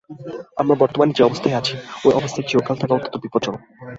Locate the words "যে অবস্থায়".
1.13-1.57